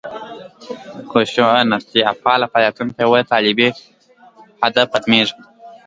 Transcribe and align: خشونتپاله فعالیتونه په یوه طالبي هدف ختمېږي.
خشونتپاله 1.09 2.45
فعالیتونه 2.51 2.91
په 2.95 3.01
یوه 3.05 3.21
طالبي 3.31 3.69
هدف 4.63 4.87
ختمېږي. 4.93 5.35